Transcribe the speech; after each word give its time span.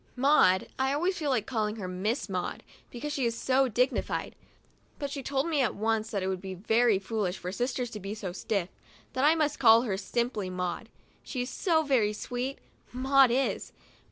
Maud— 0.15 0.67
I 0.79 0.89
a 0.93 0.97
Ways 0.99 1.19
feel 1.19 1.29
like 1.29 1.45
calling 1.45 1.75
her 1.75 1.87
Miss 1.87 2.27
Maud, 2.27 2.63
because 2.89 3.13
she 3.13 3.23
is 3.27 3.37
so 3.37 3.67
dignified; 3.67 4.33
but 4.97 5.11
she 5.11 5.21
told 5.21 5.47
me 5.47 5.61
at 5.61 5.75
once 5.75 6.09
that 6.09 6.23
it 6.23 6.27
would 6.27 6.41
be 6.41 6.55
very 6.55 6.97
foolish 6.97 7.37
for 7.37 7.51
sisters 7.51 7.91
to 7.91 7.99
be 7.99 8.15
so 8.15 8.31
stiff— 8.31 8.69
that 9.13 9.23
I 9.25 9.35
must 9.35 9.59
call 9.59 9.83
her 9.83 9.97
simply 9.97 10.49
Maud. 10.49 10.89
She 11.21 11.43
is 11.43 11.51
so 11.51 11.83
very 11.83 12.13
sweet, 12.13 12.57
Maud 12.91 13.29
is! 13.29 13.73